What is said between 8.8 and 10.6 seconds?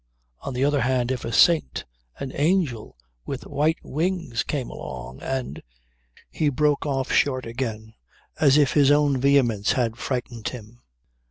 own vehemence had frightened